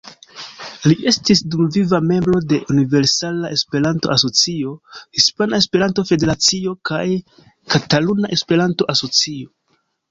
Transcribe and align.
Li 0.85 0.95
estis 1.09 1.41
dumviva 1.55 1.99
membro 2.13 2.39
de 2.53 2.59
Universala 2.75 3.53
Esperanto-Asocio, 3.57 4.75
Hispana 5.21 5.63
Esperanto-Federacio 5.65 6.75
kaj 6.93 7.07
Kataluna 7.77 8.35
Esperanto-Asocio. 8.41 9.57